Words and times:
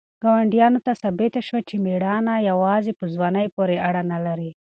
ګاونډیانو 0.23 0.79
ته 0.85 0.91
ثابته 1.01 1.39
شوه 1.47 1.61
چې 1.67 1.75
مېړانه 1.85 2.33
یوازې 2.49 2.91
په 2.99 3.05
ځوانۍ 3.13 3.47
پورې 3.55 3.75
اړه 3.87 4.01
نه 4.11 4.17
لري. 4.25 4.51